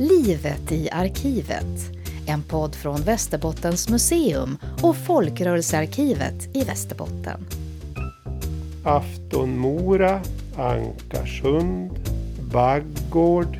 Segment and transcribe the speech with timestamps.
[0.00, 1.92] Livet i arkivet.
[2.26, 7.46] En podd från Västerbottens museum och Folkrörelsearkivet i Västerbotten.
[8.84, 10.20] Aftonmora,
[10.56, 11.90] Ankarsund,
[12.52, 13.58] Baggård,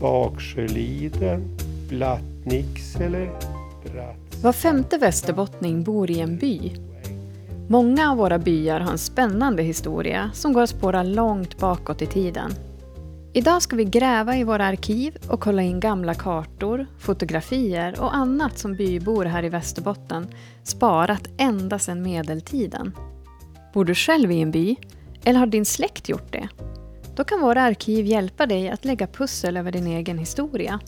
[0.00, 1.58] Baksjöliden,
[1.88, 3.28] Blattnicksele,
[3.84, 4.42] Bratts...
[4.42, 6.72] Var femte västerbottning bor i en by.
[7.68, 12.06] Många av våra byar har en spännande historia som går att spåra långt bakåt i
[12.06, 12.50] tiden.
[13.32, 18.58] Idag ska vi gräva i våra arkiv och kolla in gamla kartor, fotografier och annat
[18.58, 20.28] som bybor här i Västerbotten
[20.62, 22.96] sparat ända sedan medeltiden.
[23.74, 24.76] Bor du själv i en by?
[25.24, 26.48] Eller har din släkt gjort det?
[27.16, 30.80] Då kan våra arkiv hjälpa dig att lägga pussel över din egen historia.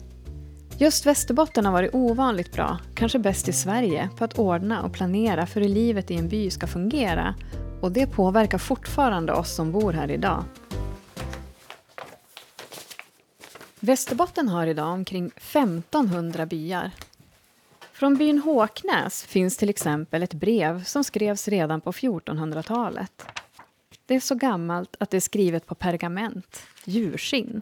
[0.77, 5.45] Just Västerbotten har varit ovanligt bra, kanske bäst i Sverige, på att ordna och planera
[5.45, 7.35] för hur livet i en by ska fungera
[7.81, 10.43] och det påverkar fortfarande oss som bor här idag.
[13.85, 16.91] Västerbotten har idag omkring 1500 byar.
[17.93, 23.25] Från byn Håknäs finns till exempel ett brev som skrevs redan på 1400-talet.
[24.05, 27.61] Det är så gammalt att det är skrivet på pergament, djurskinn.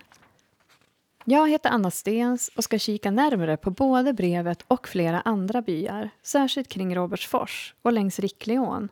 [1.26, 6.10] Jag heter Anna Stens och ska kika närmare på både brevet och flera andra byar,
[6.24, 8.90] särskilt kring Robertsfors och längs Rickleån.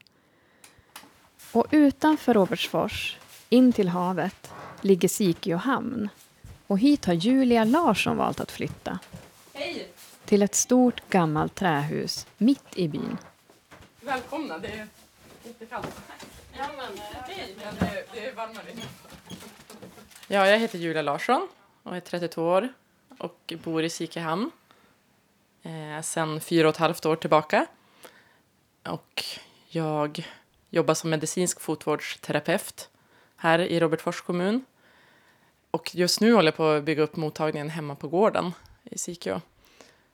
[1.52, 3.17] Och utanför Robertsfors,
[3.50, 6.09] in till havet, ligger Sikeå hamn.
[6.70, 9.00] Och hit har Julia Larsson valt att flytta.
[9.53, 9.88] Hej!
[10.25, 13.17] Till ett stort gammalt trähus mitt i byn.
[14.02, 14.88] Välkomna, det är
[15.44, 16.02] jättekallt.
[16.58, 17.00] Ja, men!
[17.14, 18.66] Ja, det, det är varmare.
[20.28, 21.47] Ja, jag heter Julia Larsson
[21.84, 22.70] och är 32 år
[23.17, 24.52] och bor i Sikehamn
[25.64, 27.66] eh, sen fyra och ett halvt år tillbaka.
[28.84, 29.23] Och
[29.67, 30.28] jag
[30.70, 32.90] jobbar som medicinsk fotvårdsterapeut
[33.36, 34.66] här i Robertsfors kommun.
[35.72, 38.52] Och just nu håller jag på att bygga upp mottagningen hemma på gården
[38.84, 39.42] i Sikeå.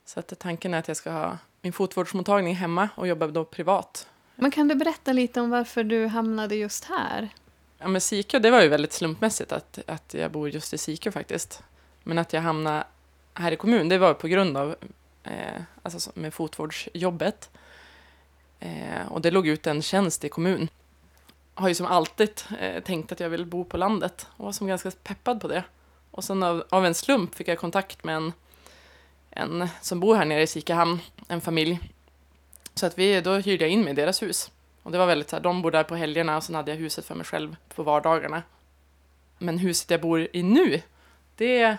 [0.05, 4.07] Så att tanken är att jag ska ha min fotvårdsmottagning hemma och jobba då privat.
[4.35, 7.29] Men kan du berätta lite om varför du hamnade just här?
[7.77, 11.11] Ja, men Sikeå, det var ju väldigt slumpmässigt att, att jag bor just i Sikeå
[11.11, 11.63] faktiskt.
[12.03, 12.83] Men att jag hamnade
[13.33, 14.75] här i kommun, det var på grund av
[15.23, 17.49] eh, alltså med fotvårdsjobbet.
[18.59, 20.69] Eh, och det låg ut en tjänst i kommun.
[21.57, 24.67] Har ju som alltid eh, tänkt att jag vill bo på landet och var som
[24.67, 25.63] ganska peppad på det.
[26.11, 28.33] Och sen av, av en slump fick jag kontakt med en,
[29.29, 31.79] en som bor här nere i Sikahamn, en familj.
[32.73, 34.51] Så att vi, då hyrde jag in mig i deras hus.
[34.83, 36.77] Och det var väldigt så här, de bor där på helgerna och sen hade jag
[36.77, 38.43] huset för mig själv på vardagarna.
[39.37, 40.81] Men huset jag bor i nu,
[41.35, 41.77] det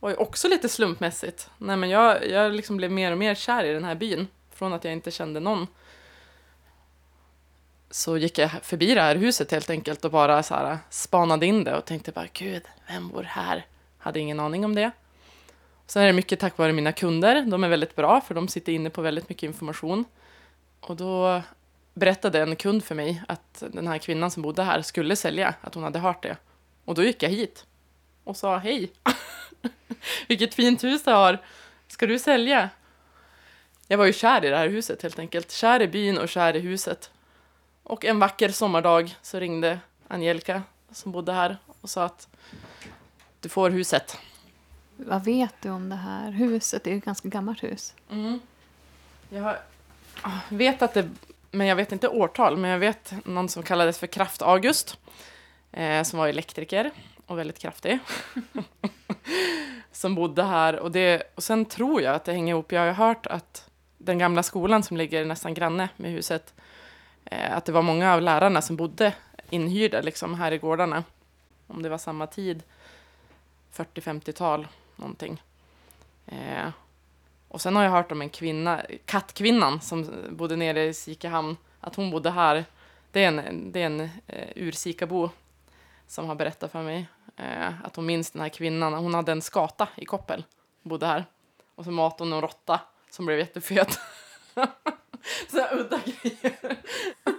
[0.00, 1.50] var ju också lite slumpmässigt.
[1.58, 4.26] Nej, men jag, jag liksom blev mer och mer kär i den här byn.
[4.50, 5.66] Från att jag inte kände någon.
[7.90, 11.64] Så gick jag förbi det här huset helt enkelt och bara så här spanade in
[11.64, 13.66] det och tänkte bara gud, vem bor här?
[13.98, 14.90] Hade ingen aning om det.
[15.86, 17.42] Sen är det mycket tack vare mina kunder.
[17.42, 20.04] De är väldigt bra för de sitter inne på väldigt mycket information.
[20.80, 21.42] Och då
[21.94, 25.74] berättade en kund för mig att den här kvinnan som bodde här skulle sälja, att
[25.74, 26.36] hon hade hört det.
[26.84, 27.66] Och då gick jag hit
[28.24, 28.92] och sa hej.
[30.28, 31.38] Vilket fint hus du har.
[31.88, 32.70] Ska du sälja?
[33.86, 35.50] Jag var ju kär i det här huset helt enkelt.
[35.50, 37.10] Kär i byn och kär i huset.
[37.88, 39.78] Och en vacker sommardag så ringde
[40.08, 42.28] Angelica som bodde här och sa att
[43.40, 44.18] du får huset.
[44.96, 46.84] Vad vet du om det här huset?
[46.84, 47.94] Det är ju ett ganska gammalt hus.
[48.10, 48.40] Mm.
[49.28, 49.56] Jag
[50.48, 51.10] vet att det,
[51.50, 54.98] men jag vet inte årtal, men jag vet någon som kallades för Kraft August,
[55.72, 56.90] eh, som var elektriker
[57.26, 57.98] och väldigt kraftig.
[59.92, 60.78] som bodde här.
[60.78, 62.72] Och, det, och sen tror jag att det hänger ihop.
[62.72, 66.54] Jag har hört att den gamla skolan som ligger nästan granne med huset,
[67.30, 69.14] Eh, att det var många av lärarna som bodde
[69.50, 71.04] inhyrda liksom, här i gårdarna.
[71.66, 72.62] Om det var samma tid,
[73.74, 75.42] 40-50-tal någonting.
[76.26, 76.70] Eh,
[77.48, 81.94] och sen har jag hört om en kvinna, kattkvinnan som bodde nere i Sikehamn, att
[81.94, 82.64] hon bodde här.
[83.12, 85.30] Det är en, det är en eh, ur-Sikabo
[86.06, 88.94] som har berättat för mig eh, att hon minns den här kvinnan.
[88.94, 90.44] Hon hade en skata i koppel,
[90.82, 91.24] bodde här.
[91.74, 92.80] Och så matade hon en råtta
[93.10, 93.98] som blev jättefet.
[95.50, 96.76] så här udda grejer.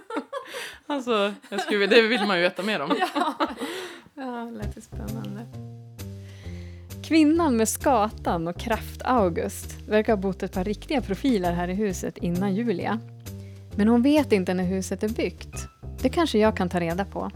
[0.86, 2.96] alltså, jag skulle, det vill man ju veta mer om.
[3.14, 3.34] ja,
[4.14, 5.46] ja lät spännande.
[7.04, 12.18] Kvinnan med skatan och Kraft-August verkar ha bott ett par riktiga profiler här i huset
[12.18, 13.00] innan Julia.
[13.76, 15.68] Men hon vet inte när huset är byggt.
[16.02, 17.30] Det kanske jag kan ta reda på.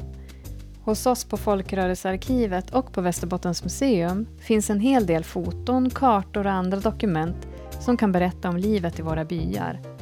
[0.84, 6.52] Hos oss på Folkrörelsearkivet och på Västerbottens museum finns en hel del foton, kartor och
[6.52, 7.46] andra dokument
[7.80, 9.93] som kan berätta om livet i våra byar.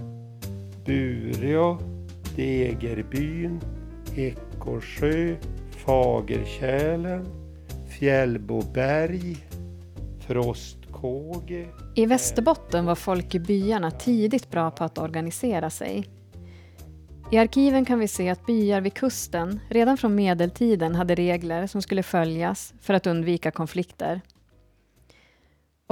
[0.85, 1.79] Bureå,
[2.37, 3.61] Degerbyn,
[4.17, 5.37] Ekorrsjö,
[5.71, 7.27] Fagerkälen,
[7.89, 9.37] Fjällboberg,
[10.27, 11.67] Frostkåge.
[11.95, 16.09] I Västerbotten var folk i byarna tidigt bra på att organisera sig.
[17.31, 21.83] I arkiven kan vi se att byar vid kusten redan från medeltiden hade regler som
[21.83, 24.21] skulle följas för att undvika konflikter.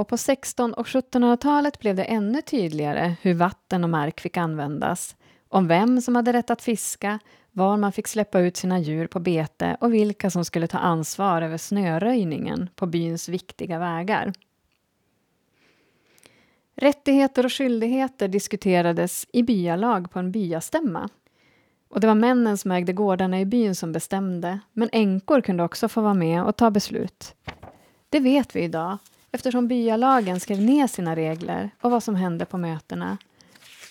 [0.01, 5.15] Och på 16 och 1700-talet blev det ännu tydligare hur vatten och mark fick användas,
[5.49, 7.19] om vem som hade rätt att fiska,
[7.51, 11.41] var man fick släppa ut sina djur på bete och vilka som skulle ta ansvar
[11.41, 14.33] över snöröjningen på byns viktiga vägar.
[16.75, 21.09] Rättigheter och skyldigheter diskuterades i byalag på en byastämma.
[21.89, 25.87] Och det var männen som ägde gårdarna i byn som bestämde, men änkor kunde också
[25.87, 27.35] få vara med och ta beslut.
[28.09, 28.97] Det vet vi idag,
[29.31, 33.17] eftersom byalagen skrev ner sina regler och vad som hände på mötena.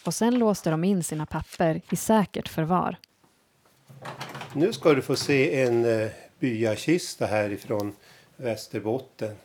[0.04, 2.96] Och sen låste de in sina papper i säkert förvar.
[4.52, 7.92] Nu ska du få se en eh, byakista härifrån
[8.36, 9.36] Västerbotten.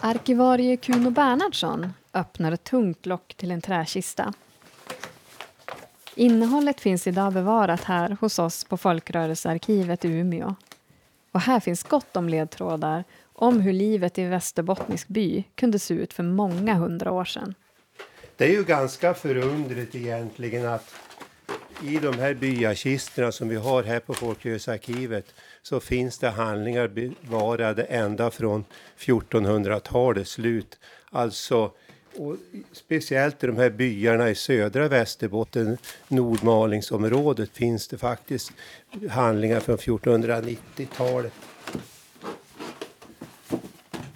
[0.00, 4.32] Arkivarie Kuno Bernhardsson öppnar ett tungt lock till en träkista.
[6.14, 10.54] Innehållet finns idag bevarat här hos oss på Folkrörelsearkivet i Umeå.
[11.32, 15.94] Och här finns gott om ledtrådar om hur livet i en Västerbottnisk by kunde se
[15.94, 17.54] ut för många hundra år sedan.
[18.36, 20.94] Det är ju ganska förundrigt egentligen att
[21.82, 27.82] i de här byakistorna som vi har här på Folkrörelsearkivet så finns det handlingar bevarade
[27.82, 28.64] ända från
[28.98, 30.78] 1400-talets slut.
[31.10, 31.72] Alltså
[32.16, 32.36] och
[32.72, 35.78] speciellt i de här byarna i södra Västerbotten,
[36.08, 38.52] Nordmalingsområdet, finns det faktiskt
[39.10, 41.32] handlingar från 1490-talet.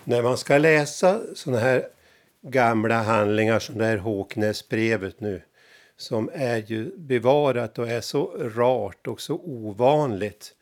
[0.04, 1.88] När man ska läsa sådana här
[2.42, 5.42] gamla handlingar som det här Håknäsbrevet nu,
[5.96, 10.54] som är ju bevarat och är så rart och så ovanligt,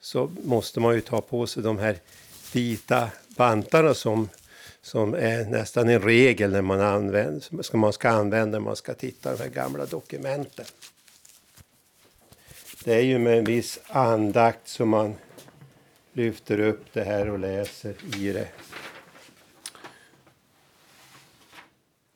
[0.00, 1.96] så måste man ju ta på sig de här
[2.52, 4.28] vita vantarna som
[4.82, 8.94] som är nästan en regel när man, använder, ska man ska använda när man ska
[8.94, 10.64] titta de här gamla dokumenten.
[12.84, 15.14] Det är ju med en viss andakt som man
[16.12, 18.48] lyfter upp det här och läser i det.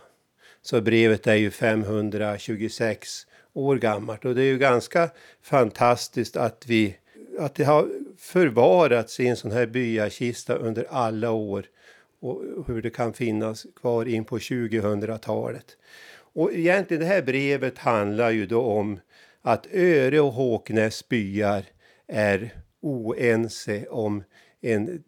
[0.63, 5.11] Så brevet är ju 526 år gammalt och det är ju ganska
[5.43, 6.97] fantastiskt att vi
[7.39, 7.89] att det har
[8.19, 11.67] förvarats i en sån här byakista under alla år
[12.21, 15.77] och hur det kan finnas kvar in på 2000-talet.
[16.33, 19.01] Och egentligen det här brevet handlar ju då om
[19.43, 21.65] att Öre och Håknäs byar
[22.07, 24.25] är oense om
[24.61, 25.03] en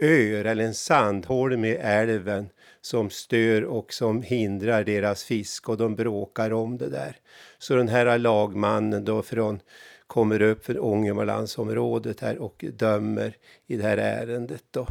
[0.00, 2.48] öar eller en sandholme i älven
[2.80, 7.16] som stör och som hindrar deras fisk och de bråkar om det där.
[7.58, 9.60] Så den här lagmannen då från
[10.06, 14.86] kommer upp för Ångermanlandsområdet här och dömer i det här ärendet då.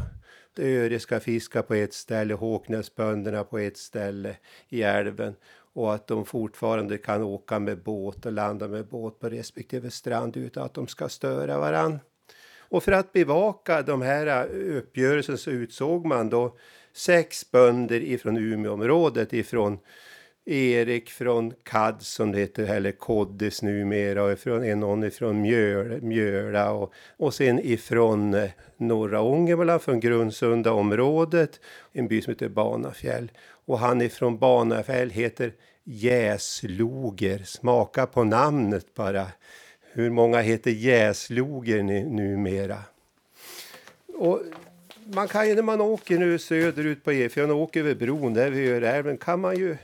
[0.58, 4.36] Öre ska fiska på ett ställe, Håknäsbönderna på ett ställe
[4.68, 5.34] i älven
[5.74, 10.36] och att de fortfarande kan åka med båt och landa med båt på respektive strand
[10.36, 11.98] utan att de ska störa varann.
[12.74, 16.56] Och för att bevaka de här eh, uppgörelserna så utsåg man då
[16.92, 19.78] sex bönder ifrån Umeåområdet ifrån
[20.44, 26.72] Erik från CAD som det heter, eller Koddes numera, och ifrån, någon ifrån Mjöl, Mjöla
[26.72, 31.60] och, och sen ifrån eh, norra Ångermanland, från Grundsunda området,
[31.92, 33.30] en by som heter Banafjäll.
[33.66, 35.52] Och han ifrån Banafjäll heter
[35.84, 39.26] Jäsloger, smaka på namnet bara.
[39.96, 42.78] Hur många heter Jäsloger numera?
[44.14, 44.42] Och
[45.04, 48.50] man kan ju när man åker nu söderut på E4 och åker över bron där
[48.50, 49.76] vid Öreälven kan man ju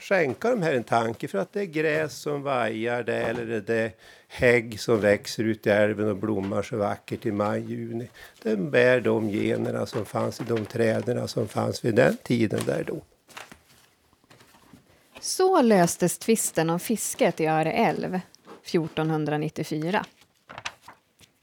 [0.00, 3.74] skänka de här en tanke för att det är gräs som vajar där eller det
[3.74, 3.90] är
[4.28, 8.08] hägg som växer ut i älven och blommar så vackert i maj, juni.
[8.42, 12.84] Den bär de generna som fanns i de träden som fanns vid den tiden där
[12.86, 13.02] då.
[15.20, 18.20] Så löstes tvisten om fisket i Öre älv
[18.64, 20.04] 1494.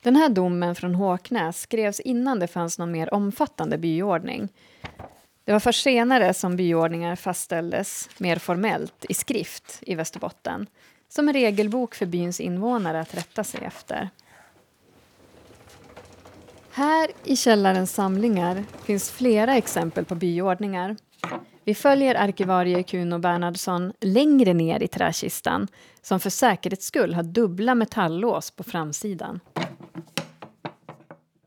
[0.03, 4.49] Den här domen från Håknäs skrevs innan det fanns någon mer omfattande byordning.
[5.45, 10.67] Det var först senare som byordningar fastställdes mer formellt i skrift i Västerbotten
[11.09, 14.09] som en regelbok för byns invånare att rätta sig efter.
[16.71, 20.95] Här i källarens samlingar finns flera exempel på byordningar.
[21.63, 25.67] Vi följer arkivarie Kuno Bernhardsson längre ner i träkistan
[26.01, 29.39] som för säkerhets skull har dubbla metalllås på framsidan.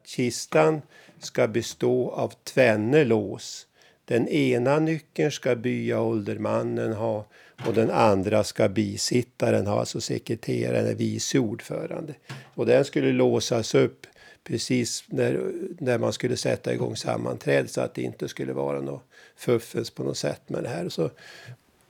[0.04, 0.82] Kistan
[1.18, 3.66] ska bestå av tvenne lås.
[4.04, 7.26] Den ena nyckeln ska byaåldermannen ha
[7.66, 12.14] och den andra ska bisittaren ha, alltså sekreteraren, vice ordförande.
[12.54, 14.06] Och den skulle låsas upp
[14.44, 19.02] precis när, när man skulle sätta igång sammanträdet så att det inte skulle vara något
[19.36, 20.88] fuffens på något sätt med det här.
[20.88, 21.10] Så,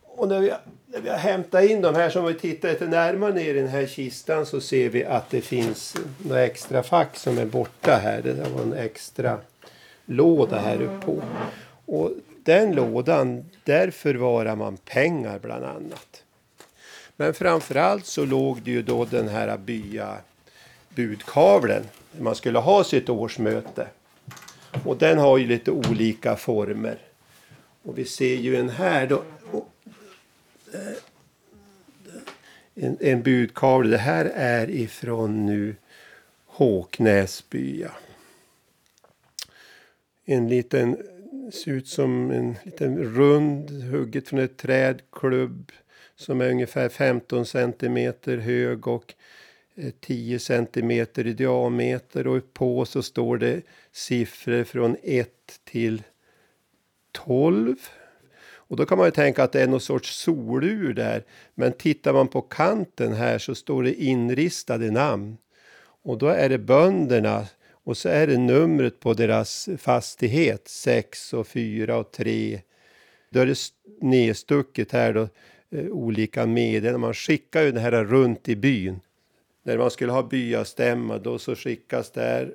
[0.02, 0.52] och när, vi,
[0.86, 3.68] när vi har hämtat in de här, som vi tittar lite närmare ner i den
[3.68, 8.22] här kistan så ser vi att det finns några extra fack som är borta här.
[8.22, 9.38] Det var en extra
[10.04, 11.22] låda här uppe på.
[11.86, 12.10] Och
[12.44, 16.22] den lådan, där förvarar man pengar bland annat.
[17.16, 20.16] Men framförallt så låg det ju då den här bya
[20.88, 21.84] budkavlen
[22.20, 23.88] man skulle ha sitt årsmöte.
[24.84, 26.98] Och den har ju lite olika former.
[27.82, 29.24] Och vi ser ju en här då.
[30.74, 30.96] Eh,
[32.74, 33.90] en, en budkavle.
[33.90, 35.76] Det här är ifrån nu
[36.46, 37.90] Håknäsbya.
[40.24, 40.96] En liten,
[41.52, 45.72] ser ut som en liten rund, hugget från ett trädklubb
[46.16, 49.14] som är ungefär 15 centimeter hög och
[49.76, 53.62] Eh, 10 centimeter i diameter och på så står det
[53.92, 55.28] siffror från 1
[55.64, 56.02] till
[57.12, 57.76] 12.
[58.46, 61.24] Och då kan man ju tänka att det är någon sorts solur där.
[61.54, 65.36] Men tittar man på kanten här så står det inristade namn.
[66.02, 71.46] Och då är det bönderna och så är det numret på deras fastighet 6 och
[71.46, 72.60] 4 och 3.
[73.30, 73.58] Då är det
[74.00, 75.28] nedstucket här då
[75.70, 77.00] eh, olika meddelanden.
[77.00, 79.00] Man skickar ju det här runt i byn
[79.64, 82.54] när man skulle ha byastämma då så skickas där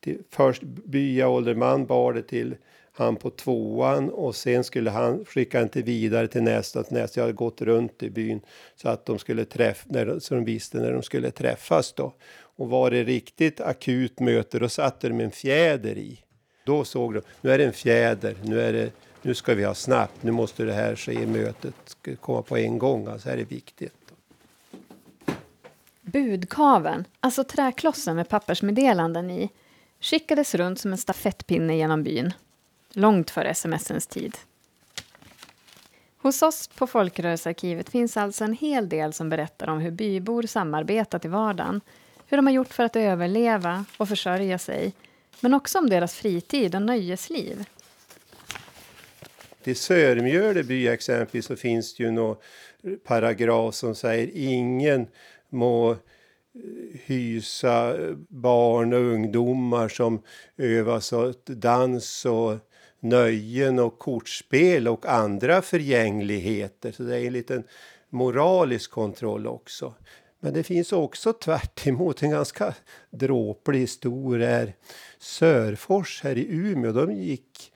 [0.00, 2.56] till, först byaålderman bar det till
[2.96, 6.82] han på tvåan och sen skulle han skicka den vidare till nästa.
[6.82, 7.20] Till nästa.
[7.20, 8.40] Jag hade gått runt i byn
[8.76, 12.14] så att de skulle träffa, när, så de visste när de skulle träffas då.
[12.56, 16.20] Och var det riktigt akut möte då satte de en fjäder i.
[16.64, 18.90] Då såg de, nu är det en fjäder, nu, är det,
[19.22, 23.06] nu ska vi ha snabbt, nu måste det här ske, mötet komma på en gång,
[23.06, 23.92] alltså här är viktigt.
[26.14, 29.50] Budkaven, alltså träklossen med pappersmeddelanden i,
[30.00, 32.32] skickades runt som en stafettpinne genom byn.
[32.92, 34.36] Långt före smsens tid.
[36.16, 41.24] Hos oss på Folkrörelsearkivet finns alltså en hel del som berättar om hur bybor samarbetat
[41.24, 41.80] i vardagen,
[42.26, 44.92] hur de har gjort för att överleva och försörja sig,
[45.40, 47.64] men också om deras fritid och nöjesliv.
[49.64, 52.36] I Sörmjöle by, exempelvis så finns det ju någon
[53.04, 55.06] paragraf som säger ingen
[55.54, 55.96] må eh,
[57.04, 57.96] hysa
[58.28, 60.22] barn och ungdomar som
[60.56, 62.56] övas åt dans och
[63.00, 66.92] nöjen och kortspel och andra förgängligheter.
[66.92, 67.64] Så det är en liten
[68.10, 69.94] moralisk kontroll också.
[70.40, 72.74] Men det finns också tvärt emot en ganska
[73.10, 74.66] dråplig historia.
[75.18, 77.72] Sörfors här i Umeå, de gick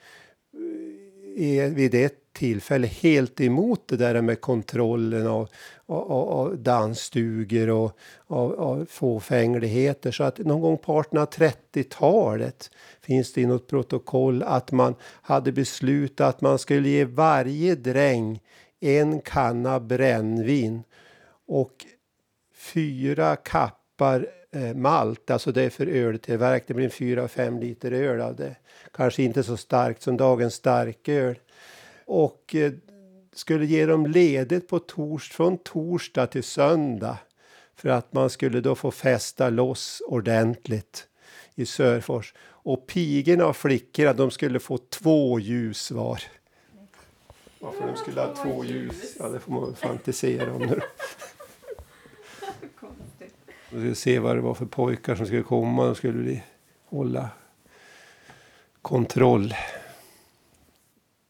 [1.38, 5.48] eh, vid ett tillfälle helt emot det där med kontrollen av,
[5.86, 10.10] av, av dansstugor och av, av fåfängligheter.
[10.10, 16.34] Så att någon gång på 1830-talet finns det i något protokoll att man hade beslutat
[16.34, 18.40] att man skulle ge varje dräng
[18.80, 20.82] en kanna brännvin
[21.46, 21.86] och
[22.56, 26.66] fyra kappar eh, malt, alltså det är för öltillverkning.
[26.66, 28.56] Det blir fyra, fem liter öl av det.
[28.92, 31.34] Kanske inte så starkt som dagens starköl
[32.08, 32.72] och eh,
[33.32, 37.18] skulle ge dem ledigt på tors från torsdag till söndag
[37.74, 41.08] för att man skulle då få festa loss ordentligt
[41.54, 42.34] i Sörfors.
[42.40, 46.22] Och pigorna och flickorna de skulle få två ljus var.
[47.58, 50.80] Varför de skulle ha två ljus, ja det får man fantisera om nu.
[53.70, 55.84] Vi skulle se vad det var för pojkar som skulle komma.
[55.84, 56.42] De skulle
[56.84, 57.28] hålla
[58.82, 59.54] kontroll.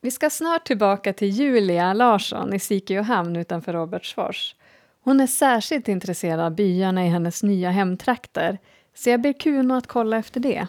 [0.01, 4.55] Vi ska snart tillbaka till Julia Larsson i Sikeohamn utanför Robertsfors.
[5.01, 8.59] Hon är särskilt intresserad av byarna i hennes nya hemtrakter,
[8.95, 10.67] så jag ber Kuno att kolla efter det.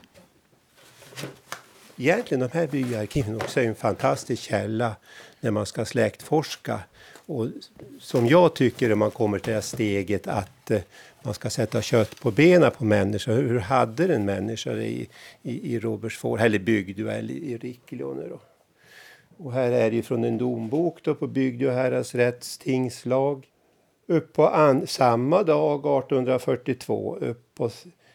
[1.98, 4.96] Egentligen de här byarkiven också är en fantastisk källa
[5.40, 6.80] när man ska släktforska.
[7.26, 7.48] Och
[8.00, 10.82] som jag tycker när man kommer till det här steget att eh,
[11.22, 13.34] man ska sätta kött på benen på människor.
[13.34, 15.10] Hur hade en människa det i,
[15.42, 18.40] i, i Robertsfors, eller bygd eller i Rickelåne då?
[19.40, 23.48] Och här är det från en dombok då på Bygd och häradsrätts tingslag.
[24.08, 27.70] Upp på an, samma dag, 1842, upp på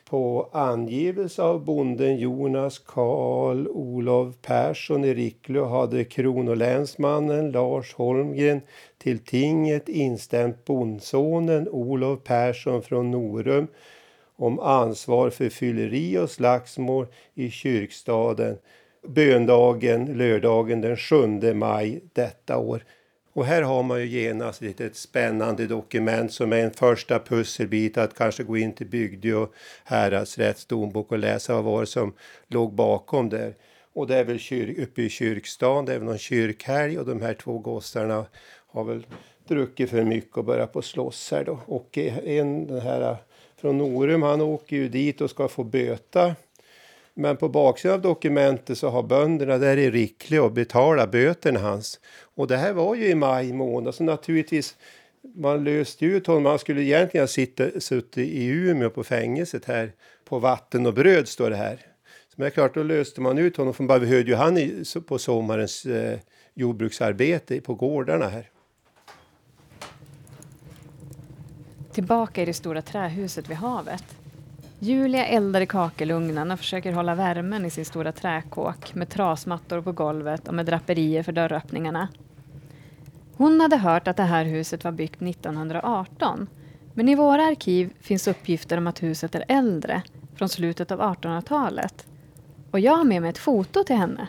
[0.04, 8.60] på angivelse av bonden Jonas Karl Olof Persson i Ricklö hade kronolänsmannen Lars Holmgren
[8.98, 13.66] till tinget instämt bondsonen Olof Persson från Norum
[14.36, 18.58] om ansvar för fylleri och slagsmål i kyrkstaden
[19.06, 22.84] böndagen lördagen den 7 maj detta år.
[23.32, 28.14] Och här har man ju genast ett spännande dokument som är en första pusselbit att
[28.14, 32.12] kanske gå in till bygde och häradsrätts dombok och läsa vad var det som
[32.48, 33.54] låg bakom där.
[33.92, 37.22] Och det är väl kyr, uppe i kyrkstan, det är väl någon kyrkhelg och de
[37.22, 38.26] här två gossarna
[38.66, 39.06] har väl
[39.48, 41.58] druckit för mycket och börjat på slåss här då.
[41.66, 43.16] Och en den här
[43.56, 46.34] från Norum, han åker ju dit och ska få böta
[47.14, 52.00] men på baksidan av dokumentet så har bönderna där i Rickle och betalat böterna hans.
[52.34, 54.76] Och det här var ju i maj månad, så naturligtvis
[55.34, 56.44] man löste ut honom.
[56.44, 59.92] Han skulle egentligen ha sitta, suttit i Umeå på fängelset här.
[60.24, 61.76] På vatten och bröd står det här.
[62.28, 63.74] Så men det är klart, då löste man ut honom.
[63.74, 66.18] För man behövde ju han i, på sommarens eh,
[66.54, 68.50] jordbruksarbete på gårdarna här.
[71.92, 74.04] Tillbaka i det stora trähuset vid havet.
[74.78, 79.92] Julia eldar i kakelugnen och försöker hålla värmen i sin stora träkåk med trasmattor på
[79.92, 82.08] golvet och med draperier för dörröppningarna.
[83.36, 86.46] Hon hade hört att det här huset var byggt 1918
[86.94, 90.02] men i våra arkiv finns uppgifter om att huset är äldre,
[90.36, 92.06] från slutet av 1800-talet.
[92.70, 94.28] Och jag har med mig ett foto till henne.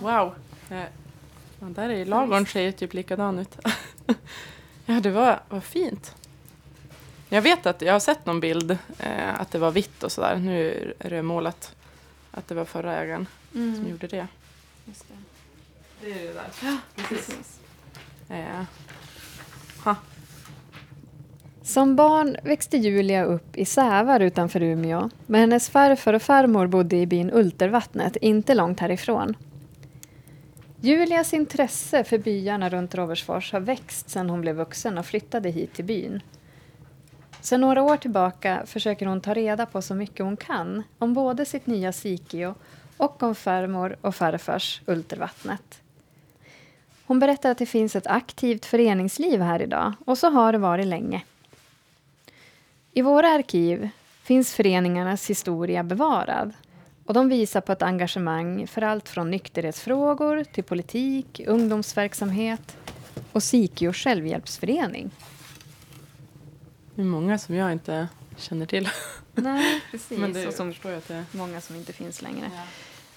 [0.00, 0.34] Wow!
[0.70, 0.84] Eh,
[1.58, 3.58] där är lagorn ser ju typ likadan ut.
[4.86, 6.14] ja, det var, var fint.
[7.34, 10.36] Jag vet att jag har sett någon bild eh, att det var vitt och sådär.
[10.36, 11.74] Nu är det målat.
[12.30, 13.76] Att det var förra ägaren mm.
[13.76, 14.26] som gjorde det.
[14.84, 15.14] Just det.
[16.06, 16.46] det är det där.
[16.62, 17.60] Ja, precis.
[18.28, 18.62] Eh.
[19.84, 19.96] Ha.
[21.62, 25.10] Som barn växte Julia upp i Sävar utanför Umeå.
[25.26, 29.36] Men hennes farfar och farmor bodde i byn Ultervattnet, inte långt härifrån.
[30.80, 35.74] Julias intresse för byarna runt Roversfors har växt sedan hon blev vuxen och flyttade hit
[35.74, 36.22] till byn.
[37.44, 41.44] Sedan några år tillbaka försöker hon ta reda på så mycket hon kan om både
[41.44, 42.54] sitt nya Sikio
[42.96, 45.80] och om farmor och farfars Ultervattnet.
[47.06, 50.86] Hon berättar att det finns ett aktivt föreningsliv här idag och så har det varit
[50.86, 51.22] länge.
[52.92, 53.88] I våra arkiv
[54.22, 56.52] finns föreningarnas historia bevarad
[57.06, 62.76] och de visar på ett engagemang för allt från nykterhetsfrågor till politik, ungdomsverksamhet
[63.32, 65.10] och Sikios självhjälpsförening.
[66.94, 68.88] Det är många som jag inte känner till.
[69.34, 70.18] Nej, precis.
[70.18, 72.50] Men det, och som förstår jag att det många som inte finns längre.
[72.54, 72.62] Ja.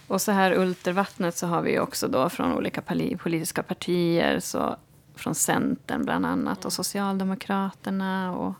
[0.07, 2.81] Och så här Ultervattnet så har vi också då från olika
[3.17, 4.39] politiska partier.
[4.39, 4.75] Så
[5.15, 8.53] från Centern bland annat och Socialdemokraterna och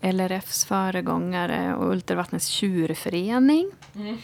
[0.00, 3.70] LRFs föregångare och Ultervattnets tjurförening.
[3.94, 4.18] Mm.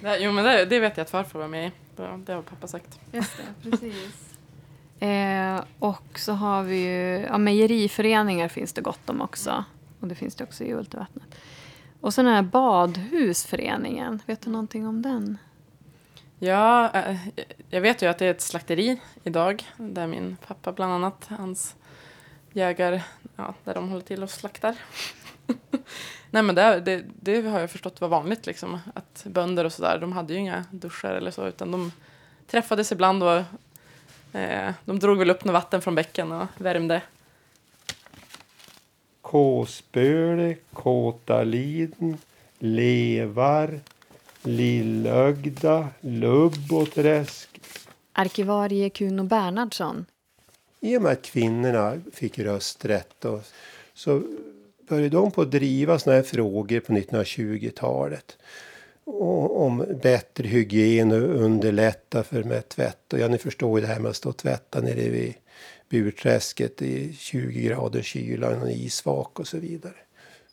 [0.00, 1.72] Det, jo, men det, det, vet jag att farfar var med i.
[1.96, 2.98] Det har pappa sagt.
[3.12, 4.33] Just det, precis.
[5.04, 9.64] Eh, och så har vi ju, ja, mejeriföreningar finns det gott om också.
[10.00, 11.24] Och det finns det också i Ultivattnet.
[12.00, 15.38] Och så den här badhusföreningen, vet du någonting om den?
[16.38, 17.16] Ja, eh,
[17.70, 19.64] jag vet ju att det är ett slakteri idag.
[19.76, 21.76] Där min pappa bland annat, hans
[22.52, 23.02] jägar,
[23.36, 24.76] ja, där de håller till och slaktar.
[26.30, 28.78] Nej men det, det, det, har jag förstått var vanligt liksom.
[28.94, 31.92] Att bönder och sådär, de hade ju inga duschar eller så utan de
[32.46, 33.42] träffades ibland och
[34.84, 37.02] de drog väl upp något vatten från bäcken och värmde.
[39.20, 42.18] Kåsböle, Kåtaliden,
[42.58, 43.80] Levar,
[44.42, 47.60] Lillögda, Lubboträsk.
[48.12, 50.06] Arkivarie Kuno Bernhardsson.
[50.80, 53.42] I och med att kvinnorna fick rösträtt och
[53.94, 54.22] så
[54.88, 58.38] började de på att driva såna här frågor på 1920-talet
[59.04, 63.12] om bättre hygien och underlätta för med tvätt.
[63.12, 65.34] Och ja, ni förstår ju det här med att stå och tvätta nere vid
[65.88, 69.94] Burträsket i 20 grader kyla, en isvak och så vidare.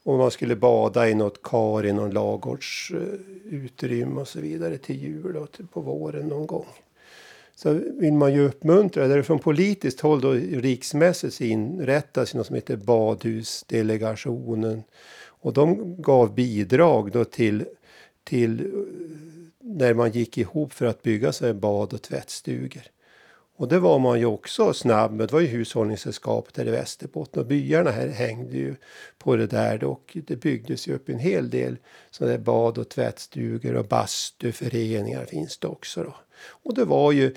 [0.04, 5.04] Och man skulle bada i något kar i någon lagårdsutrymme eh, och så vidare till
[5.04, 6.66] jul och till på våren någon gång.
[7.56, 12.56] Så vill man ju uppmuntra, där från politiskt håll då riksmässigt så inrättas något som
[12.56, 14.84] heter Badhusdelegationen.
[15.24, 17.66] Och de gav bidrag då till
[18.24, 18.66] till eh,
[19.64, 22.84] när man gick ihop för att bygga sig bad och tvättstugor.
[23.62, 25.28] Och det var man ju också snabb med.
[25.28, 28.76] Det var ju hushållningssällskapet här i Västerbotten och byarna här hängde ju
[29.18, 29.84] på det där.
[29.84, 31.78] Och det byggdes ju upp en hel del
[32.12, 36.04] sådana där bad och tvättstugor och bastuföreningar finns det också.
[36.04, 36.16] Då.
[36.64, 37.36] Och det var ju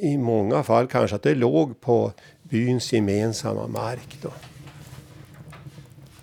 [0.00, 4.18] i många fall kanske att det låg på byns gemensamma mark.
[4.22, 4.30] Då.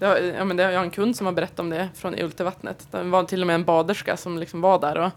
[0.03, 2.19] Det har, ja, men det, jag har en kund som har berättat om det från
[2.19, 2.87] Ultevattnet.
[2.91, 5.11] Det var till och med en baderska som liksom var där och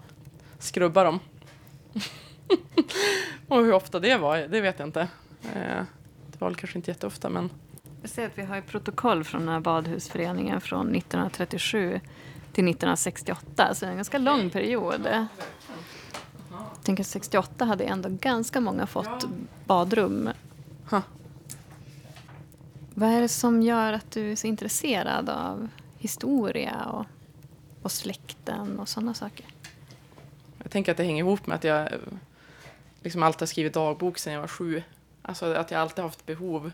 [0.58, 1.20] skrubbade dem.
[3.48, 5.00] och hur ofta det var, det vet jag inte.
[5.42, 5.82] Eh,
[6.26, 7.50] det var väl kanske inte jätteofta, men
[8.02, 12.00] Jag ser att vi har ett protokoll från den här badhusföreningen från 1937
[12.52, 15.08] till 1968, så en ganska lång period.
[16.50, 19.26] Jag tänker 68 hade ändå ganska många fått
[19.64, 20.30] badrum.
[22.98, 27.06] Vad är det som gör att du är så intresserad av historia och,
[27.82, 29.46] och släkten och sådana saker?
[30.62, 31.88] jag tänker att det hänger ihop med att jag
[33.02, 34.82] liksom alltid har skrivit dagbok sedan jag var sju.
[35.22, 36.72] Alltså att jag alltid haft behov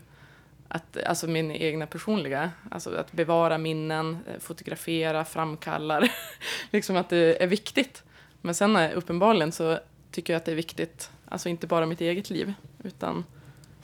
[0.67, 6.11] att, alltså min egna personliga, alltså att bevara minnen, fotografera, framkallar,
[6.71, 8.03] liksom att det är viktigt.
[8.41, 9.79] Men sen uppenbarligen så
[10.11, 13.25] tycker jag att det är viktigt, alltså inte bara mitt eget liv, utan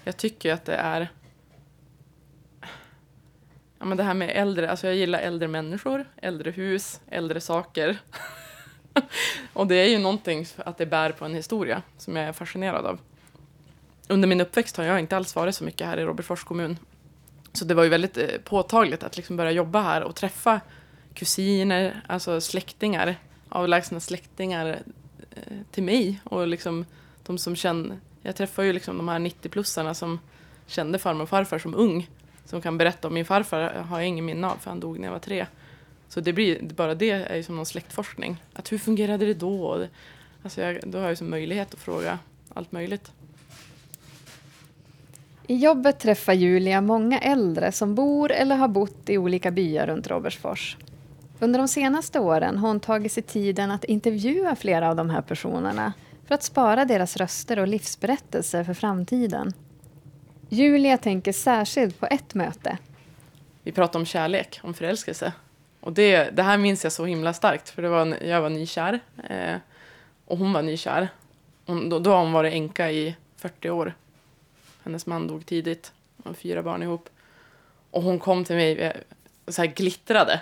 [0.04, 1.10] jag tycker att det är
[3.80, 7.98] Ja, men det här med äldre, alltså jag gillar äldre människor, äldre hus, äldre saker.
[9.54, 12.86] och det är ju någonting att det bär på en historia som jag är fascinerad
[12.86, 13.00] av.
[14.08, 16.78] Under min uppväxt har jag inte alls varit så mycket här i Robertsfors kommun.
[17.54, 20.62] Så det var ju väldigt eh, påtagligt att liksom börja jobba här och träffa
[21.14, 23.16] kusiner, alltså släktingar,
[23.50, 24.68] avlägsna släktingar
[25.32, 26.22] eh, till mig.
[26.24, 26.86] Och liksom
[27.26, 30.20] de som känner, jag träffar ju liksom de här 90-plussarna som
[30.68, 32.08] kände farmor och farfar som ung.
[32.50, 35.08] Som kan berätta om min farfar har jag ingen minne av för han dog när
[35.08, 35.46] jag var tre.
[36.08, 38.44] Så det blir, bara det är ju som någon släktforskning.
[38.54, 39.88] Att hur fungerade det då?
[40.44, 42.20] Alltså jag, då har jag ju som möjlighet att fråga
[42.54, 43.12] allt möjligt.
[45.48, 50.08] I jobbet träffar Julia många äldre som bor eller har bott i olika byar runt
[50.08, 50.78] Robertsfors.
[51.40, 55.22] Under de senaste åren har hon tagit sig tiden att intervjua flera av de här
[55.22, 55.94] personerna
[56.26, 59.54] för att spara deras röster och livsberättelser för framtiden.
[60.50, 62.78] Julia tänker särskilt på ett möte.
[63.64, 65.34] Vi pratade om kärlek, om förälskelse.
[65.80, 68.50] Och det, det här minns jag så himla starkt, för det var, en- jag var
[68.50, 69.00] nykär.
[69.30, 69.56] Eh,
[70.26, 71.10] och hon var nykär.
[71.66, 73.94] Hon, då, då har hon varit änka i 40 år.
[74.84, 75.94] Hennes man dog tidigt.
[76.18, 77.10] De fyra barn ihop.
[77.92, 78.94] Och hon kom till mig
[79.46, 80.42] och så här glittrade.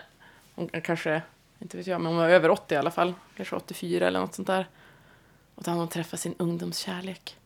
[0.55, 1.21] Hon eh, kanske,
[1.59, 3.13] inte vet jag, men hon var över 80 i alla fall.
[3.37, 4.67] Kanske 84 eller något sånt där.
[5.55, 7.37] Och då hade hon träffat sin ungdomskärlek.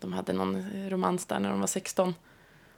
[0.00, 2.14] De hade någon romans där när de var 16.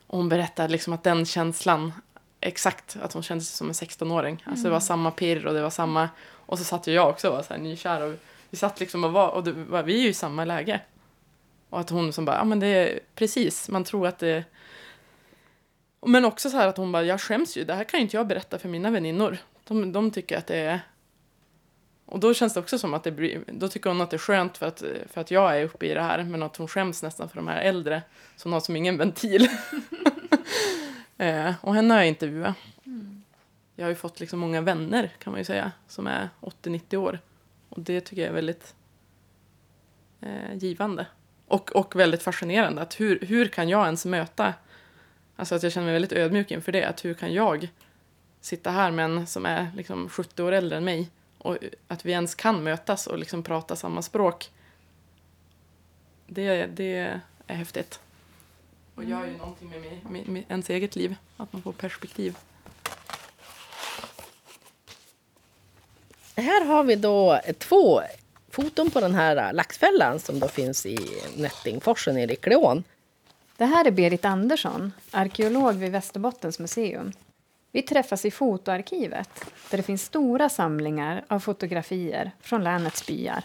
[0.06, 1.92] Och hon berättade liksom att den känslan,
[2.40, 4.42] exakt att hon kände sig som en 16-åring.
[4.46, 6.08] Alltså det var samma pirr och det var samma...
[6.46, 8.14] Och så satt ju jag också och var så här nykär och
[8.50, 10.80] vi satt liksom och var, och det, var- vi är ju i samma läge.
[11.70, 14.44] Och att hon som bara, ja men det är precis, man tror att det...
[16.06, 18.16] Men också så här att hon bara, jag skäms ju, det här kan ju inte
[18.16, 19.38] jag berätta för mina väninnor.
[19.68, 20.80] De, de tycker att det är...
[22.06, 24.18] Och då känns det också som att det blir, då tycker hon att det är
[24.18, 27.02] skönt för att, för att jag är uppe i det här, men att hon skäms
[27.02, 28.02] nästan för de här äldre,
[28.36, 29.48] så hon har som ingen ventil.
[31.18, 32.54] eh, och henne har jag intervjuat.
[33.76, 37.18] Jag har ju fått liksom många vänner, kan man ju säga, som är 80-90 år.
[37.68, 38.74] Och det tycker jag är väldigt
[40.20, 41.06] eh, givande.
[41.46, 42.82] Och, och väldigt fascinerande.
[42.82, 44.54] Att hur, hur kan jag ens möta...
[45.36, 46.84] Alltså att jag känner mig väldigt ödmjuk inför det.
[46.84, 47.68] Att hur kan jag
[48.40, 51.10] sitta här med en som är liksom 70 år äldre än mig
[51.42, 54.50] och att vi ens kan mötas och liksom prata samma språk.
[56.26, 58.00] Det, det är häftigt.
[58.94, 61.16] Och gör ju någonting med, mig, med, med ens eget liv.
[61.36, 62.36] Att man får perspektiv.
[66.36, 68.00] Här har vi då två
[68.50, 70.98] foton på den här laxfällan som då finns i
[71.36, 72.84] Nättingforsen i Rickleån.
[73.56, 77.12] Det här är Berit Andersson, arkeolog vid Västerbottens museum.
[77.72, 79.28] Vi träffas i fotoarkivet
[79.70, 83.44] där det finns stora samlingar av fotografier från länets byar.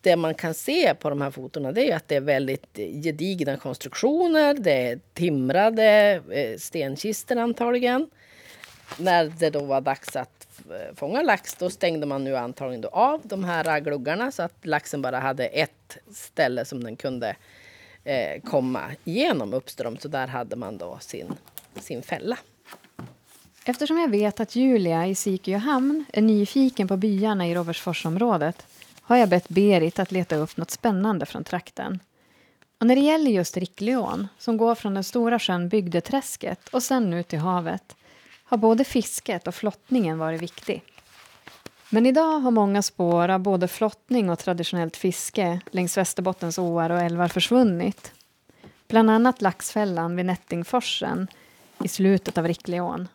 [0.00, 3.56] Det man kan se på de här fotona det är att det är väldigt gedigna
[3.56, 4.54] konstruktioner.
[4.54, 8.10] Det är timrade eh, stenkistor antagligen.
[8.98, 12.88] När det då var dags att eh, fånga lax då stängde man nu antagligen då
[12.88, 17.36] av de här gluggarna så att laxen bara hade ett ställe som den kunde
[18.04, 20.02] eh, komma igenom uppströms.
[20.02, 21.34] Så där hade man då sin,
[21.80, 22.38] sin fälla.
[23.66, 28.66] Eftersom jag vet att Julia i Sikiohamn är nyfiken på byarna i Robertsforsområdet
[29.02, 32.00] har jag bett Berit att leta upp något spännande från trakten.
[32.80, 37.12] Och när det gäller just Rickleån, som går från den stora sjön Bygdeträsket och sen
[37.12, 37.96] ut till havet,
[38.44, 40.82] har både fisket och flottningen varit viktig.
[41.90, 47.00] Men idag har många spår av både flottning och traditionellt fiske längs Västerbottens åar och
[47.00, 48.12] älvar försvunnit.
[48.88, 51.28] Bland annat Laxfällan vid Nättingforsen
[51.84, 53.08] i slutet av Rickleån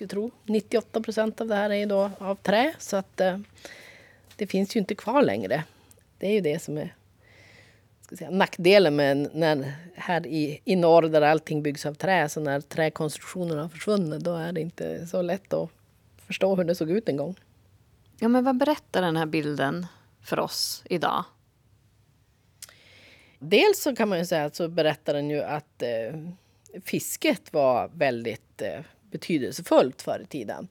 [0.00, 0.30] skulle tro.
[0.44, 3.38] 98 procent av det här är då av trä så att eh,
[4.36, 5.64] det finns ju inte kvar längre.
[6.18, 6.94] Det är ju det som är
[8.06, 12.40] ska säga, nackdelen med när, här i, i norr där allting byggs av trä, så
[12.40, 15.70] när träkonstruktionerna har försvunnit då är det inte så lätt att
[16.26, 17.34] förstå hur det såg ut en gång.
[18.18, 19.86] Ja, men vad berättar den här bilden
[20.22, 21.24] för oss idag?
[23.38, 26.20] Dels så kan man ju säga att så berättar den ju att eh,
[26.84, 28.80] fisket var väldigt eh,
[29.10, 30.68] betydelsefullt förr i tiden.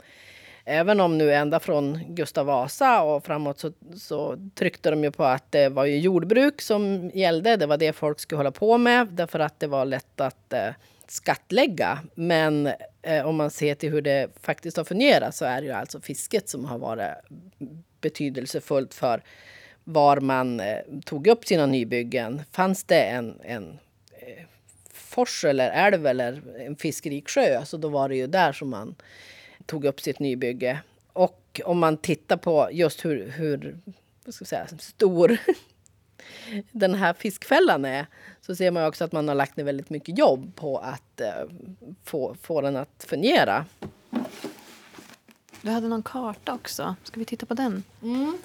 [0.65, 5.23] Även om nu ända från Gustav Vasa och framåt så, så tryckte de ju på
[5.23, 7.56] att det var ju jordbruk som gällde.
[7.56, 10.69] Det var det folk skulle hålla på med därför att det var lätt att eh,
[11.08, 11.99] skattlägga.
[12.15, 12.69] Men
[13.02, 16.02] eh, om man ser till hur det faktiskt har fungerat så är det ju alltså
[16.02, 17.13] fisket som har varit
[18.02, 19.23] betydelsefullt för
[19.84, 22.41] var man eh, tog upp sina nybyggen.
[22.52, 23.80] Fanns det en, en
[25.09, 28.95] fors eller älv eller en fiskerik sjö så då var det ju där som man
[29.65, 30.79] tog upp sitt nybygge.
[31.13, 33.79] Och om man tittar på just hur, hur
[34.25, 35.37] vad ska säga, stor
[36.71, 38.05] den här fiskfällan är
[38.41, 41.43] så ser man också att man har lagt ner väldigt mycket jobb på att eh,
[42.03, 43.65] få, få den att fungera.
[45.61, 46.95] Du hade någon karta också.
[47.03, 47.83] Ska vi titta på den?
[48.01, 48.37] Mm.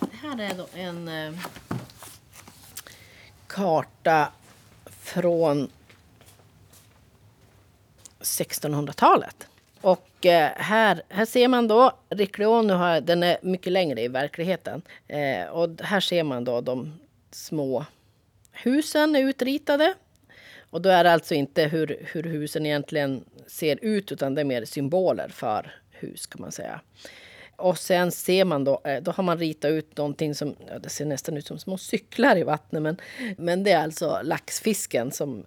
[0.00, 1.38] Det här är då en eh,
[3.46, 4.32] karta
[4.84, 5.70] från
[8.22, 9.46] 1600-talet.
[9.80, 14.82] Och eh, här, här ser man då, Rickleon, har, den är mycket längre i verkligheten.
[15.08, 16.92] Eh, och här ser man då de
[17.30, 17.84] små
[18.52, 19.94] husen är utritade.
[20.70, 24.44] Och då är det alltså inte hur, hur husen egentligen ser ut utan det är
[24.44, 26.80] mer symboler för hus kan man säga.
[27.56, 30.88] Och sen ser man då, eh, då har man ritat ut någonting som, ja, det
[30.88, 32.96] ser nästan ut som små cyklar i vattnet men,
[33.36, 35.46] men det är alltså laxfisken som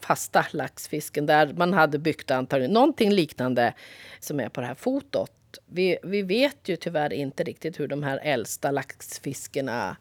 [0.00, 3.74] fasta laxfisken där man hade byggt antagligen någonting liknande
[4.20, 5.30] som är på det här fotot.
[5.66, 9.96] Vi, vi vet ju tyvärr inte riktigt hur de här äldsta laxfiskerna,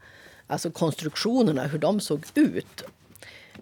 [0.47, 2.83] alltså konstruktionerna, hur de såg ut.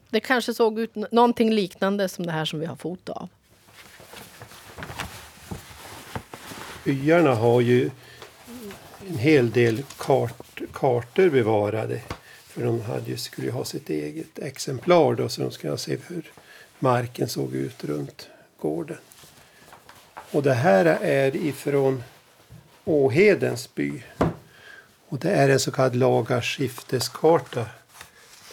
[0.10, 3.30] Det kanske såg ut någonting liknande som det här som vi har foto av.
[6.84, 7.90] Byarna har ju
[9.10, 12.02] en hel del kart, kartor bevarade.
[12.52, 15.98] För de hade ju, skulle ju ha sitt eget exemplar då, så de skulle se
[16.08, 16.32] hur
[16.80, 18.28] marken såg ut runt
[18.62, 18.98] gården.
[20.32, 22.04] Och det här är ifrån
[22.86, 24.04] Åhedens by.
[25.08, 27.66] Och det är en så kallad lagarskifteskarta.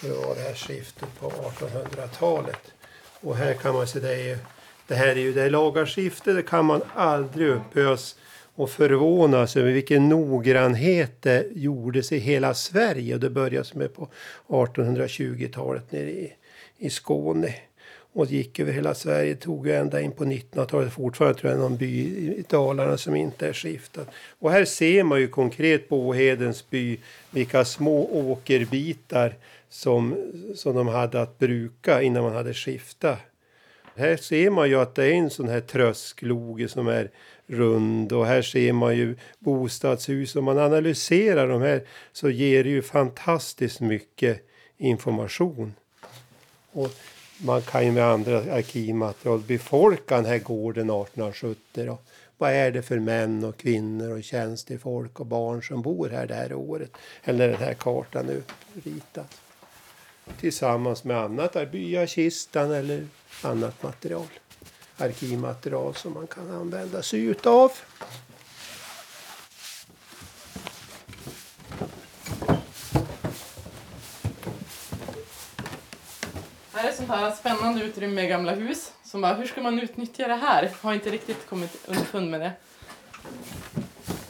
[0.00, 2.72] Det var det här skiftet på 1800-talet.
[3.20, 4.38] Och här kan man se, det, är,
[4.86, 8.16] det här är ju det lagarskiftet, det kan man aldrig upphöjas
[8.58, 13.14] och förvånas över vilken noggrannhet det gjordes i hela Sverige.
[13.14, 14.08] Och det började med på
[14.48, 16.32] 1820-talet nere i,
[16.78, 17.54] i Skåne.
[18.12, 20.92] Och gick över hela Sverige, tog ända in på 1900-talet.
[20.92, 24.04] Fortfarande tror jag någon by i Dalarna som inte är skiftad.
[24.38, 26.98] Och här ser man ju konkret på Åhedens by
[27.30, 29.34] vilka små åkerbitar
[29.68, 30.16] som,
[30.54, 33.18] som de hade att bruka innan man hade skiftat.
[33.96, 37.10] Här ser man ju att det är en sån här tröskloge som är
[37.48, 40.36] rund och här ser man ju bostadshus.
[40.36, 41.82] Om man analyserar de här
[42.12, 45.74] så ger det ju fantastiskt mycket information.
[46.72, 46.90] Och
[47.38, 51.86] man kan ju med andra arkivmaterial befolka den här gården 1870.
[51.86, 51.98] Då.
[52.38, 56.34] Vad är det för män och kvinnor och tjänstefolk och barn som bor här det
[56.34, 56.90] här året?
[57.24, 58.42] Eller den här kartan är
[58.84, 59.24] ritad.
[60.40, 63.06] Tillsammans med annat, byakistan eller
[63.42, 64.26] annat material
[64.98, 67.72] arkivmaterial som man kan använda sig utav.
[76.72, 78.92] Här är sånt här spännande utrymme med gamla hus.
[79.04, 80.70] Som bara, hur ska man utnyttja det här?
[80.80, 82.52] Har inte riktigt kommit underfund med det.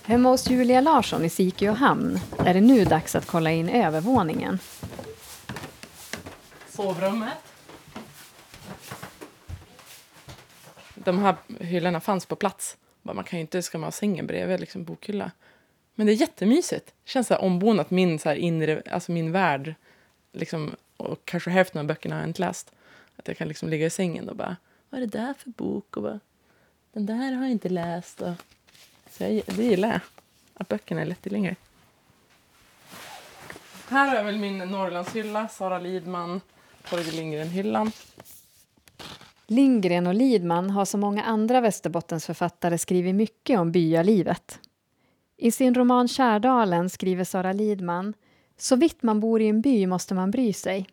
[0.03, 4.59] Hemma hos Julia Larsson i Sikeåhamn är det nu dags att kolla in övervåningen.
[6.69, 7.39] Sovrummet.
[11.09, 12.77] De här hyllorna fanns på plats.
[13.03, 15.31] Man kan ju inte, ska man ha sängen bredvid liksom bokhylla.
[15.95, 16.87] Men det är jättemysigt.
[16.87, 19.75] Det känns så här ombonat min, så här inre, alltså min värld.
[20.33, 22.73] Liksom, och kanske hälften av böckerna har jag inte läst.
[23.17, 24.57] Att jag kan liksom ligga i sängen och bara,
[24.91, 25.97] vad är det där för bok?
[25.97, 26.21] Och bara,
[26.93, 28.23] den där har jag inte läst.
[28.23, 28.33] Och,
[29.11, 30.01] så jag, det gillar jag.
[30.55, 31.57] Att böckerna är lättillgängliga.
[33.89, 36.41] Här har jag väl min Norrlandshylla, Sara Lidman,
[36.89, 37.93] Torgny Lindgren-hyllan.
[39.51, 44.61] Lindgren och Lidman har som många andra Västerbottensförfattare skrivit mycket om byalivet.
[45.37, 48.15] I sin roman Kärdalen skriver Sara Lidman
[48.57, 50.87] så vitt man bor i en by måste man bry sig.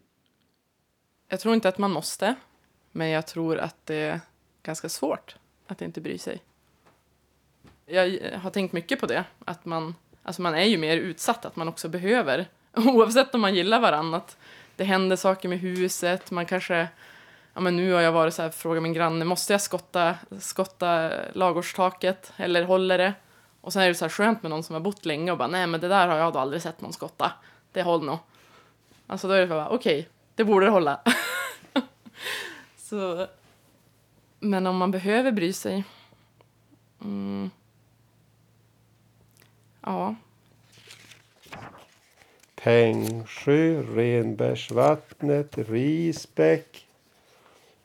[1.27, 2.35] Jag tror inte att man måste,
[2.91, 4.19] men jag tror att det är
[4.63, 5.35] ganska svårt
[5.67, 6.41] att inte bry sig.
[7.85, 11.55] Jag har tänkt mycket på det, att man, alltså man är ju mer utsatt, att
[11.55, 14.37] man också behöver oavsett om man gillar varandra, att
[14.75, 16.87] det händer saker med huset, man kanske
[17.57, 21.11] Ja, men nu har jag varit så här, frågat min granne, måste jag skotta, skotta
[21.33, 23.13] lagårdstaket eller håller det?
[23.61, 25.47] Och sen är det så här skönt med någon som har bott länge och bara,
[25.47, 27.31] nej men det där har jag då aldrig sett någon skotta.
[27.71, 28.17] Det håller nog.
[29.07, 31.01] Alltså då är det bara, okej, okay, det borde det hålla.
[32.77, 33.27] så,
[34.39, 35.83] men om man behöver bry sig.
[37.01, 37.49] Mm,
[39.81, 40.15] ja.
[42.55, 46.84] Pengsjö, Renbergsvattnet, Risbäck,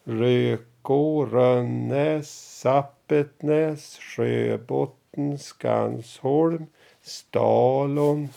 [0.04, 6.66] Rökå, Rönnäs, Sappetnäs, Sjöbotten, Skansholm,
[7.02, 8.28] Stalon.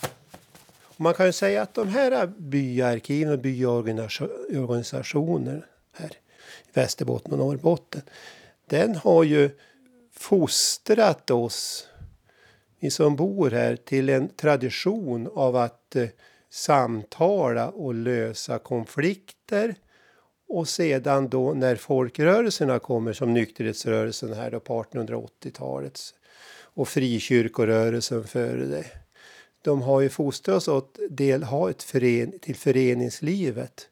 [0.96, 6.12] Man kan ju säga att de här byarkiven och byorganisationer här i
[6.72, 8.02] Västerbotten och Norrbotten,
[8.66, 9.50] den har ju
[10.12, 11.88] fostrat oss,
[12.80, 16.08] vi som bor här, till en tradition av att eh,
[16.50, 19.74] samtala och lösa konflikter.
[20.48, 26.00] Och sedan då när folkrörelserna kommer som nykterhetsrörelsen här då på 1880-talet
[26.74, 28.86] och frikyrkorörelsen före det.
[29.62, 33.88] De har ju fostrat oss att del, ha ett fören, till föreningslivet.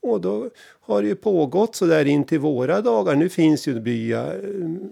[0.00, 3.14] Och då har det ju pågått så där in till våra dagar.
[3.14, 4.40] Nu finns ju byar,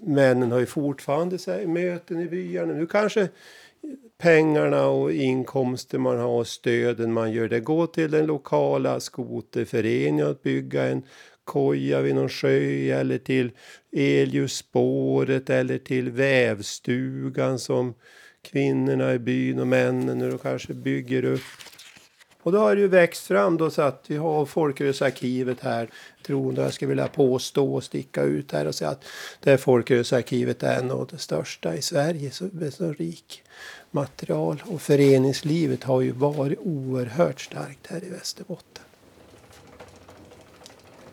[0.03, 2.73] männen har ju fortfarande så här, möten i byarna.
[2.73, 3.29] Nu kanske
[4.19, 10.27] pengarna och inkomster man har och stöden man gör det går till den lokala skoterföreningen
[10.27, 11.03] att bygga en
[11.45, 12.59] koja vid någon sjö
[13.01, 13.51] eller till
[13.93, 17.95] elljusspåret eller till vävstugan som
[18.43, 21.41] kvinnorna i byn och männen nu kanske bygger upp.
[22.47, 25.89] Och då har det ju växt fram då så att vi har Folkrörelsearkivet här.
[26.27, 29.05] Tror jag skulle vilja påstå och sticka ut här och säga att
[29.41, 32.31] det Folkrörelsearkivet är en av de största i Sverige.
[32.31, 33.43] Så, så rik
[33.91, 34.63] material.
[34.67, 38.85] Och föreningslivet har ju varit oerhört starkt här i Västerbotten.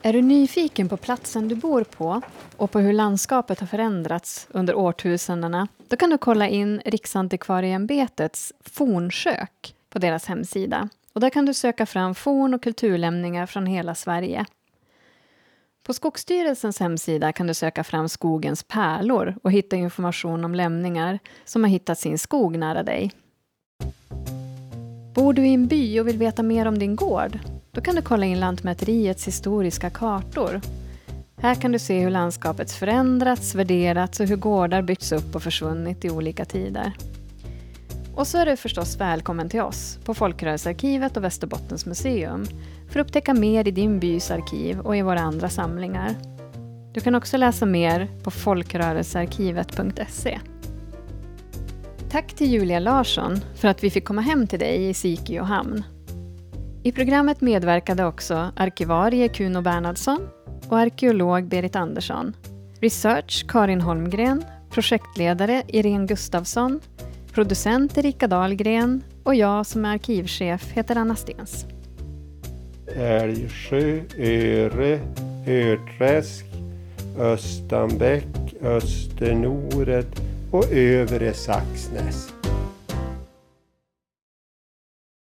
[0.02, 2.22] Är du nyfiken på platsen du bor på
[2.58, 9.76] och på hur landskapet har förändrats under årtusendena, då kan du kolla in Riksantikvarieämbetets fornsök
[9.89, 10.89] på deras hemsida.
[11.13, 14.45] Och där kan du söka fram forn och kulturlämningar från hela Sverige.
[15.84, 21.63] På Skogsstyrelsens hemsida kan du söka fram skogens pärlor och hitta information om lämningar som
[21.63, 23.12] har hittat sin skog nära dig.
[25.15, 27.39] Bor du i en by och vill veta mer om din gård?
[27.71, 30.62] Då kan du kolla in Lantmäteriets historiska kartor.
[31.38, 36.06] Här kan du se hur landskapet förändrats, värderats och hur gårdar byggts upp och försvunnit
[36.06, 36.93] i olika tider.
[38.15, 42.45] Och så är du förstås välkommen till oss på Folkrörelsearkivet och Västerbottens museum
[42.89, 46.15] för att upptäcka mer i din bys arkiv och i våra andra samlingar.
[46.93, 50.39] Du kan också läsa mer på folkrörelsearkivet.se.
[52.10, 55.84] Tack till Julia Larsson för att vi fick komma hem till dig i Sikiohamn.
[56.84, 60.28] I programmet medverkade också arkivarie Kuno Bernhardsson
[60.69, 62.34] och arkeolog Berit Andersson.
[62.80, 66.80] Research Karin Holmgren, projektledare Irene Gustafsson,
[67.34, 71.65] producent Erika Dahlgren och jag som är arkivchef heter Anna Stens.
[72.96, 75.00] Älgsjö, Öre,
[75.48, 76.46] Örträsk,
[77.17, 78.26] Östanbäck,
[78.62, 82.33] Östernoret och Övre Saxnäs.